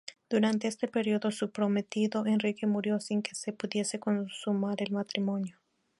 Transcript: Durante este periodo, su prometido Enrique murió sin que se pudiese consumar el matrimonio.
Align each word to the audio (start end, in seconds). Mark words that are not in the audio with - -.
Durante 0.31 0.67
este 0.67 0.87
periodo, 0.87 1.29
su 1.29 1.51
prometido 1.51 2.25
Enrique 2.25 2.65
murió 2.65 2.99
sin 2.99 3.21
que 3.21 3.35
se 3.35 3.53
pudiese 3.53 3.99
consumar 3.99 4.81
el 4.81 4.89
matrimonio. 4.93 5.59